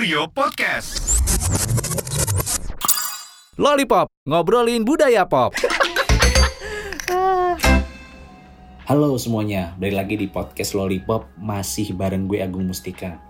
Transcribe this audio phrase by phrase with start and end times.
[0.00, 1.20] Kurio Podcast.
[3.60, 5.52] Lollipop, ngobrolin budaya pop.
[8.88, 13.20] Halo semuanya, balik lagi di podcast Lollipop masih bareng gue Agung Mustika.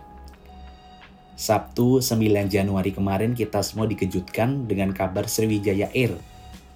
[1.35, 6.15] Sabtu 9 Januari kemarin kita semua dikejutkan dengan kabar Sriwijaya Air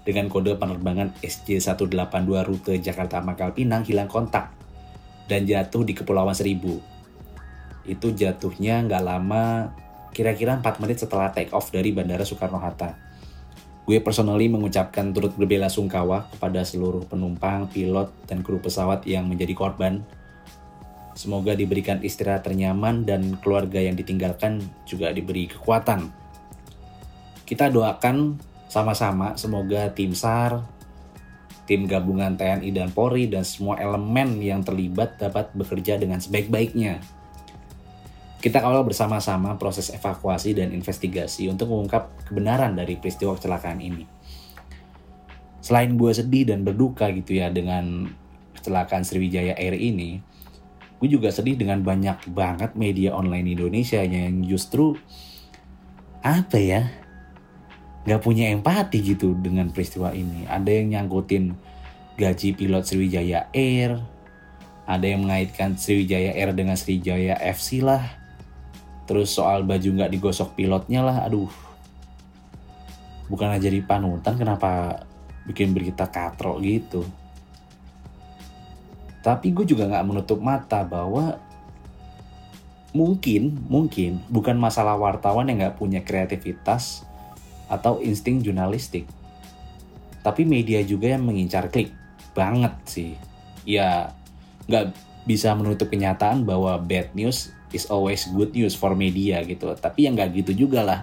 [0.02, 4.50] dengan kode penerbangan SJ182 rute Jakarta Mangkal Pinang hilang kontak
[5.30, 6.82] dan jatuh di Kepulauan Seribu.
[7.86, 9.84] Itu jatuhnya nggak lama,
[10.15, 12.95] kira-kira 4 menit setelah take off dari Bandara Soekarno-Hatta.
[13.85, 19.53] Gue personally mengucapkan turut berbela sungkawa kepada seluruh penumpang, pilot, dan kru pesawat yang menjadi
[19.53, 20.00] korban.
[21.13, 26.08] Semoga diberikan istirahat ternyaman dan keluarga yang ditinggalkan juga diberi kekuatan.
[27.44, 28.41] Kita doakan
[28.72, 30.64] sama-sama semoga tim SAR,
[31.69, 37.05] tim gabungan TNI dan Polri, dan semua elemen yang terlibat dapat bekerja dengan sebaik-baiknya
[38.44, 44.05] kita kawal bersama-sama proses evakuasi dan investigasi untuk mengungkap kebenaran dari peristiwa kecelakaan ini.
[45.64, 48.04] Selain gue sedih dan berduka gitu ya dengan
[48.52, 50.20] kecelakaan Sriwijaya Air ini,
[51.00, 54.92] gue juga sedih dengan banyak banget media online Indonesia yang justru
[56.20, 56.92] apa ya
[58.04, 60.44] nggak punya empati gitu dengan peristiwa ini.
[60.44, 61.56] Ada yang nyangkutin
[62.20, 64.04] gaji pilot Sriwijaya Air,
[64.84, 68.23] ada yang mengaitkan Sriwijaya Air dengan Sriwijaya FC lah,
[69.05, 71.50] terus soal baju nggak digosok pilotnya lah aduh.
[73.24, 75.00] Bukan aja di panutan kenapa
[75.48, 77.05] bikin berita katro gitu?
[79.25, 81.41] Tapi gue juga nggak menutup mata bahwa
[82.92, 87.08] mungkin mungkin bukan masalah wartawan yang nggak punya kreativitas
[87.64, 89.08] atau insting jurnalistik.
[90.20, 91.92] Tapi media juga yang mengincar klik.
[92.36, 93.12] Banget sih.
[93.64, 94.12] Ya
[94.69, 94.92] nggak
[95.25, 99.75] bisa menutup kenyataan bahwa bad news is always good news for media gitu.
[99.75, 101.00] Tapi yang nggak gitu juga lah.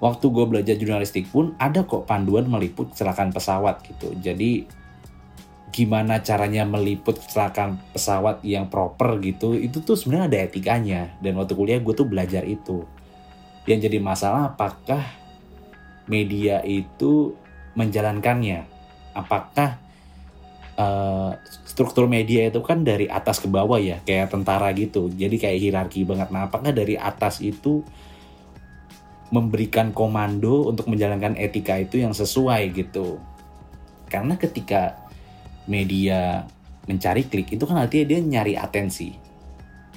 [0.00, 4.12] Waktu gue belajar jurnalistik pun ada kok panduan meliput kecelakaan pesawat gitu.
[4.20, 4.68] Jadi
[5.72, 11.02] gimana caranya meliput kecelakaan pesawat yang proper gitu, itu tuh sebenarnya ada etikanya.
[11.20, 12.84] Dan waktu kuliah gue tuh belajar itu.
[13.68, 15.04] Yang jadi masalah apakah
[16.08, 17.36] media itu
[17.76, 18.68] menjalankannya?
[19.16, 19.80] Apakah
[20.76, 25.08] uh, struktur media itu kan dari atas ke bawah ya kayak tentara gitu.
[25.10, 26.28] Jadi kayak hierarki banget.
[26.30, 27.82] Nah apakah dari atas itu
[29.34, 33.18] memberikan komando untuk menjalankan etika itu yang sesuai gitu?
[34.06, 35.02] Karena ketika
[35.66, 36.46] media
[36.86, 39.10] mencari klik itu kan artinya dia nyari atensi.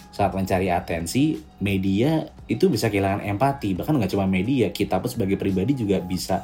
[0.10, 3.78] Saat mencari atensi media itu bisa kehilangan empati.
[3.78, 6.44] Bahkan nggak cuma media kita pun sebagai pribadi juga bisa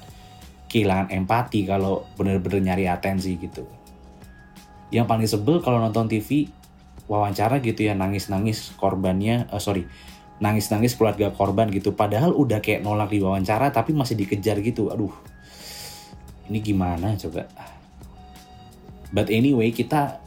[0.70, 3.85] kehilangan empati kalau benar-benar nyari atensi gitu
[4.94, 6.50] yang paling sebel kalau nonton TV
[7.06, 9.86] wawancara gitu ya nangis-nangis korbannya uh, sorry
[10.36, 11.96] nangis-nangis keluarga korban gitu.
[11.96, 14.92] Padahal udah kayak nolak di wawancara tapi masih dikejar gitu.
[14.92, 15.14] Aduh
[16.52, 17.48] ini gimana coba?
[19.16, 20.20] But anyway kita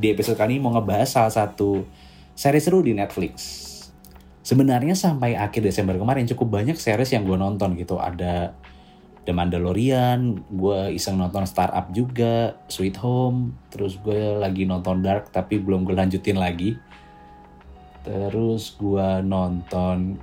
[0.00, 1.84] di episode kali ini mau ngebahas salah satu
[2.32, 3.68] series seru di Netflix.
[4.40, 8.00] Sebenarnya sampai akhir Desember kemarin cukup banyak series yang gue nonton gitu.
[8.00, 8.56] Ada
[9.20, 15.60] The Mandalorian, gue iseng nonton Startup juga, Sweet Home, terus gue lagi nonton Dark tapi
[15.60, 16.74] belum gue lanjutin lagi.
[18.00, 20.16] Terus gue nonton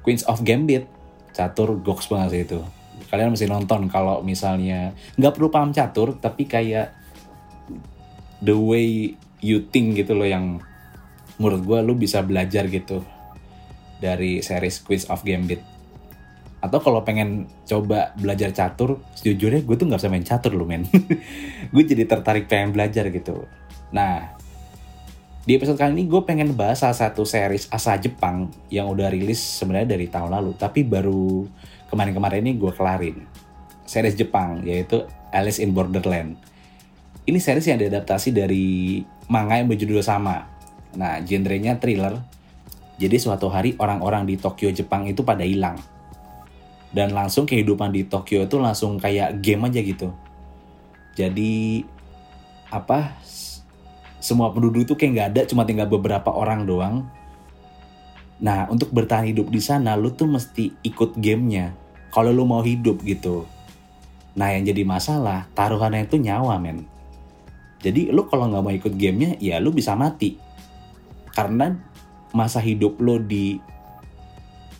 [0.00, 0.88] Queens of Gambit,
[1.36, 2.60] catur goks banget sih itu.
[3.12, 6.96] Kalian mesti nonton kalau misalnya nggak perlu paham catur, tapi kayak
[8.40, 9.12] the way
[9.44, 10.64] you think gitu loh yang
[11.36, 13.04] menurut gue lu bisa belajar gitu
[14.00, 15.69] dari series Queens of Gambit
[16.60, 20.84] atau kalau pengen coba belajar catur sejujurnya gue tuh nggak bisa main catur loh men.
[21.72, 23.48] Gue jadi tertarik pengen belajar gitu.
[23.96, 24.36] Nah
[25.40, 29.40] di episode kali ini gue pengen bahas salah satu series asa Jepang yang udah rilis
[29.40, 31.48] sebenarnya dari tahun lalu tapi baru
[31.88, 33.24] kemarin-kemarin ini gue kelarin.
[33.88, 36.36] Series Jepang yaitu Alice in Borderland.
[37.24, 39.00] Ini series yang diadaptasi dari
[39.32, 40.44] manga yang berjudul sama.
[40.92, 42.20] Nah genrenya thriller.
[43.00, 45.80] Jadi suatu hari orang-orang di Tokyo Jepang itu pada hilang
[46.90, 50.08] dan langsung kehidupan di Tokyo itu langsung kayak game aja gitu.
[51.14, 51.84] Jadi
[52.70, 53.18] apa
[54.22, 57.06] semua penduduk itu kayak nggak ada cuma tinggal beberapa orang doang.
[58.42, 61.74] Nah untuk bertahan hidup di sana lu tuh mesti ikut gamenya.
[62.10, 63.46] Kalau lu mau hidup gitu.
[64.34, 66.86] Nah yang jadi masalah taruhannya itu nyawa men.
[67.80, 70.36] Jadi lu kalau nggak mau ikut gamenya ya lu bisa mati.
[71.30, 71.70] Karena
[72.34, 73.58] masa hidup lo di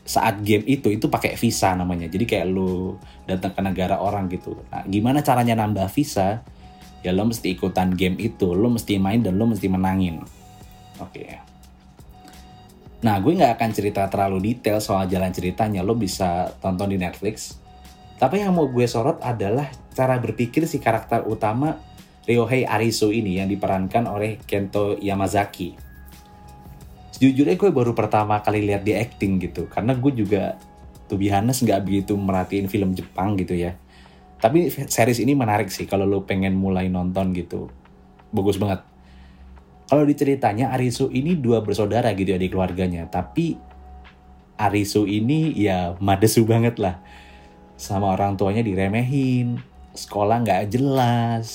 [0.04, 2.96] saat game itu itu pakai visa namanya jadi kayak lu
[3.28, 6.42] datang ke negara orang gitu nah gimana caranya nambah visa
[7.00, 10.20] ya lo mesti ikutan game itu lo mesti main dan lo mesti menangin
[11.00, 11.50] oke okay.
[13.00, 17.56] Nah, gue nggak akan cerita terlalu detail soal jalan ceritanya, lo bisa tonton di Netflix.
[18.20, 21.80] Tapi yang mau gue sorot adalah cara berpikir si karakter utama
[22.28, 25.89] Ryohei Arisu ini yang diperankan oleh Kento Yamazaki.
[27.10, 30.56] Sejujurnya gue baru pertama kali lihat dia acting gitu, karena gue juga
[31.10, 33.74] to be honest nggak begitu merhatiin film Jepang gitu ya.
[34.40, 37.68] Tapi series ini menarik sih kalau lo pengen mulai nonton gitu.
[38.32, 38.80] Bagus banget.
[39.90, 43.58] Kalau diceritanya Arisu ini dua bersaudara gitu ya di keluarganya, tapi
[44.54, 47.02] Arisu ini ya madesu banget lah.
[47.74, 49.58] Sama orang tuanya diremehin,
[49.98, 51.48] sekolah nggak jelas,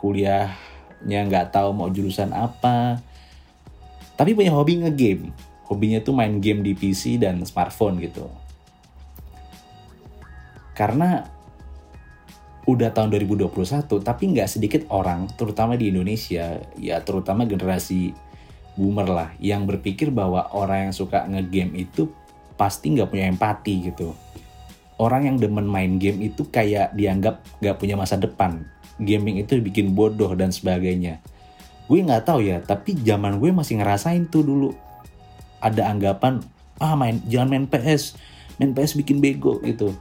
[0.00, 3.04] kuliahnya nggak tahu mau jurusan apa.
[4.14, 5.34] Tapi punya hobi ngegame.
[5.66, 8.28] Hobinya tuh main game di PC dan smartphone gitu.
[10.76, 11.34] Karena
[12.64, 13.52] udah tahun 2021
[14.00, 18.16] tapi nggak sedikit orang terutama di Indonesia ya terutama generasi
[18.74, 22.08] boomer lah yang berpikir bahwa orang yang suka ngegame itu
[22.56, 24.16] pasti nggak punya empati gitu
[24.96, 28.64] orang yang demen main game itu kayak dianggap nggak punya masa depan
[28.96, 31.20] gaming itu bikin bodoh dan sebagainya
[31.84, 34.70] gue nggak tahu ya tapi zaman gue masih ngerasain tuh dulu
[35.60, 36.40] ada anggapan
[36.80, 38.16] ah main jangan main PS
[38.56, 39.92] main PS bikin bego gitu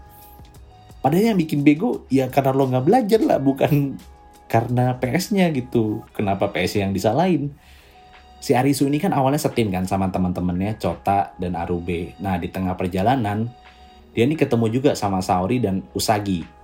[1.03, 3.99] Padahal yang bikin bego ya karena lo nggak belajar lah, bukan
[4.53, 5.99] karena PS-nya gitu.
[6.15, 7.51] Kenapa PS yang disalahin?
[8.39, 12.15] Si Arisu ini kan awalnya setim kan sama teman-temannya Cota dan Arube.
[12.23, 13.51] Nah di tengah perjalanan
[14.15, 16.62] dia ini ketemu juga sama Saori dan Usagi.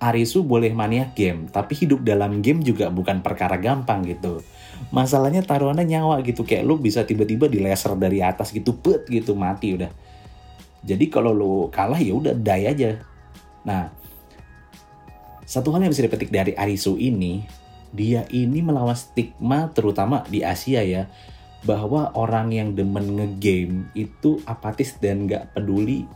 [0.00, 4.40] Arisu boleh mania game, tapi hidup dalam game juga bukan perkara gampang gitu.
[4.88, 9.36] Masalahnya taruhannya nyawa gitu, kayak lo bisa tiba-tiba di laser dari atas gitu, put gitu
[9.36, 9.92] mati udah
[10.80, 12.90] jadi kalau lo kalah ya udah die aja.
[13.68, 13.92] Nah,
[15.44, 17.44] satu hal yang bisa dipetik dari Arisu ini,
[17.92, 21.04] dia ini melawan stigma terutama di Asia ya,
[21.68, 26.08] bahwa orang yang demen ngegame itu apatis dan gak peduli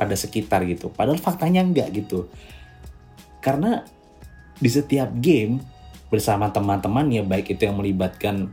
[0.00, 0.88] pada sekitar gitu.
[0.88, 2.32] Padahal faktanya enggak gitu.
[3.48, 3.80] Karena
[4.60, 5.56] di setiap game
[6.12, 8.52] bersama teman-temannya baik itu yang melibatkan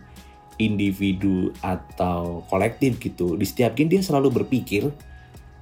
[0.56, 4.88] individu atau kolektif gitu, di setiap game dia selalu berpikir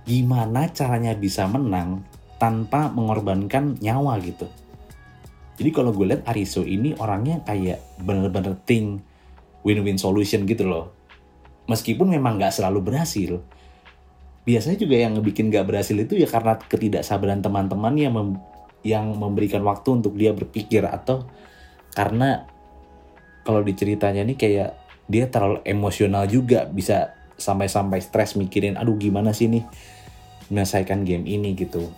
[0.05, 2.05] gimana caranya bisa menang
[2.37, 4.45] tanpa mengorbankan nyawa gitu.
[5.57, 9.01] Jadi kalau gue lihat Ariso ini orangnya kayak bener-bener think
[9.65, 10.93] win-win solution gitu loh.
[11.65, 13.41] Meskipun memang nggak selalu berhasil.
[14.45, 18.13] Biasanya juga yang ngebikin nggak berhasil itu ya karena ketidaksabaran teman-teman yang
[18.83, 21.23] yang memberikan waktu untuk dia berpikir atau
[21.95, 22.47] karena
[23.43, 24.69] kalau diceritanya nih kayak
[25.07, 29.63] dia terlalu emosional juga bisa sampai-sampai stres mikirin aduh gimana sih nih
[30.51, 31.91] menyelesaikan game ini gitu.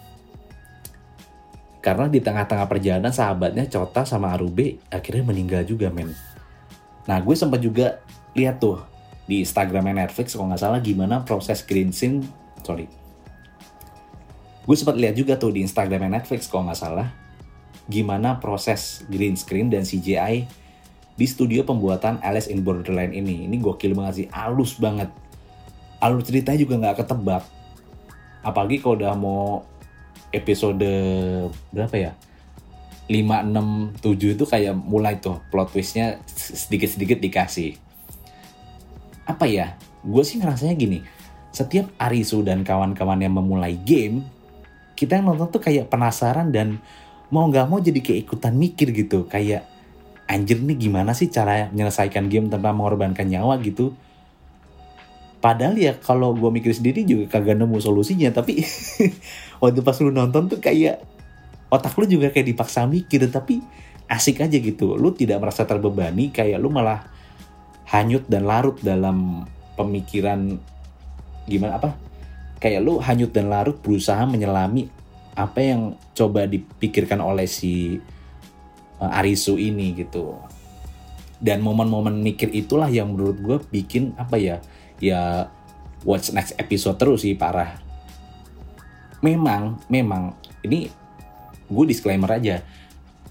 [1.82, 6.10] Karena di tengah-tengah perjalanan sahabatnya Cota sama Arube akhirnya meninggal juga men.
[7.06, 8.02] Nah gue sempat juga
[8.34, 8.82] lihat tuh
[9.30, 12.26] di Instagramnya Netflix kalau nggak salah gimana proses green scene,
[12.66, 13.05] sorry.
[14.65, 17.13] Gue sempat lihat juga tuh di Instagramnya Netflix kalau nggak salah.
[17.85, 20.50] Gimana proses green screen dan CGI
[21.15, 23.45] di studio pembuatan Alice in Borderland ini.
[23.45, 25.13] Ini gokil banget sih, halus banget.
[26.01, 27.44] Alur ceritanya juga nggak ketebak.
[28.41, 29.63] Apalagi kalau udah mau
[30.33, 30.85] episode
[31.71, 32.12] berapa ya?
[33.06, 37.77] 5, 6, 7 itu kayak mulai tuh plot twistnya sedikit-sedikit dikasih.
[39.29, 39.77] Apa ya?
[40.01, 41.06] Gue sih ngerasanya gini.
[41.53, 44.25] Setiap Arisu dan kawan-kawan yang memulai game
[44.96, 46.80] kita yang nonton tuh kayak penasaran dan
[47.30, 49.68] mau nggak mau jadi kayak ikutan mikir gitu kayak
[50.25, 53.94] anjir nih gimana sih cara menyelesaikan game tanpa mengorbankan nyawa gitu
[55.46, 58.34] Padahal ya kalau gue mikir sendiri juga kagak nemu solusinya.
[58.34, 58.66] Tapi
[59.62, 61.06] waktu pas lu nonton tuh kayak
[61.70, 63.30] otak lu juga kayak dipaksa mikir.
[63.30, 63.62] Tapi
[64.10, 64.98] asik aja gitu.
[64.98, 67.06] Lu tidak merasa terbebani kayak lu malah
[67.94, 69.46] hanyut dan larut dalam
[69.78, 70.58] pemikiran
[71.46, 71.94] gimana apa
[72.59, 74.88] kayak lu hanyut dan larut berusaha menyelami
[75.35, 78.00] apa yang coba dipikirkan oleh si
[79.03, 80.39] uh, Arisu ini gitu
[81.43, 84.63] dan momen-momen mikir itulah yang menurut gue bikin apa ya
[85.03, 85.51] ya
[86.05, 87.81] watch next episode terus sih parah.
[89.25, 90.88] Memang, memang ini
[91.65, 92.62] gue disclaimer aja.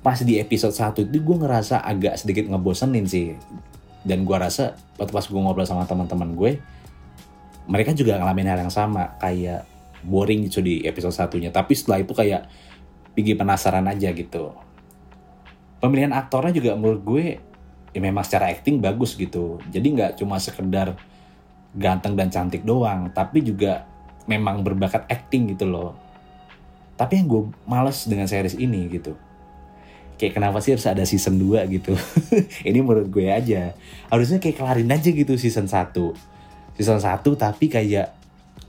[0.02, 3.38] Pas di episode 1 itu gue ngerasa agak sedikit ngebosenin sih.
[4.04, 6.60] Dan gue rasa waktu pas gue ngobrol sama teman-teman gue,
[7.64, 9.64] mereka juga ngalamin hal yang sama kayak
[10.04, 11.48] boring gitu di episode satunya.
[11.48, 12.44] Tapi setelah itu kayak
[13.16, 14.52] bikin penasaran aja gitu.
[15.80, 17.24] Pemilihan aktornya juga menurut gue
[17.94, 19.60] ya memang secara acting bagus gitu.
[19.72, 20.96] Jadi nggak cuma sekedar
[21.74, 23.88] ganteng dan cantik doang, tapi juga
[24.28, 25.96] memang berbakat acting gitu loh.
[26.94, 29.16] Tapi yang gue males dengan series ini gitu.
[30.14, 31.90] kayak kenapa sih harus ada season 2 gitu
[32.70, 33.74] ini menurut gue aja
[34.06, 35.90] harusnya kayak kelarin aja gitu season 1
[36.74, 38.14] season 1 tapi kayak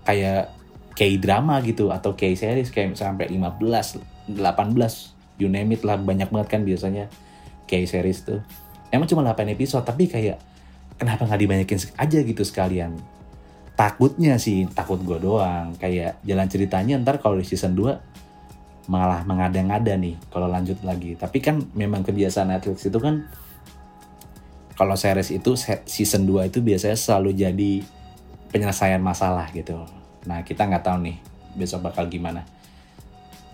[0.06, 0.54] kayak
[0.96, 6.32] kayak drama gitu atau kayak series kayak sampai 15 18 you name it lah banyak
[6.32, 7.12] banget kan biasanya
[7.68, 8.40] kayak series tuh.
[8.94, 10.40] Emang cuma 8 episode tapi kayak
[10.96, 12.96] kenapa nggak dibanyakin aja gitu sekalian?
[13.76, 15.76] Takutnya sih takut gue doang.
[15.76, 21.20] Kayak jalan ceritanya ntar kalau di season 2 malah mengada-ngada nih kalau lanjut lagi.
[21.20, 23.28] Tapi kan memang kebiasaan Netflix itu kan
[24.76, 25.56] kalau series itu
[25.88, 27.72] season 2 itu biasanya selalu jadi
[28.52, 29.88] penyelesaian masalah gitu.
[30.28, 31.18] Nah kita nggak tahu nih
[31.56, 32.44] besok bakal gimana.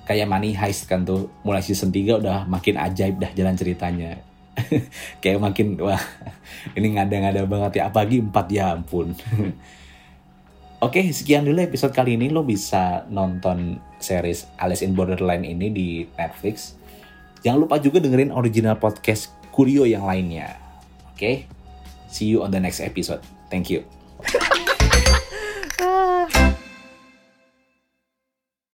[0.10, 4.18] Kayak Money Heist kan tuh mulai season 3 udah makin ajaib dah jalan ceritanya.
[5.22, 6.02] Kayak makin wah
[6.78, 9.14] ini ngada-ngada banget ya apalagi 4 ya ampun.
[10.82, 12.34] Oke, sekian dulu episode kali ini.
[12.34, 15.88] Lo bisa nonton series Alice in Borderline ini di
[16.18, 16.74] Netflix.
[17.46, 20.61] Jangan lupa juga dengerin original podcast Kurio yang lainnya.
[21.22, 21.46] Oke,
[22.10, 23.22] see you on the next episode.
[23.52, 23.86] Thank you.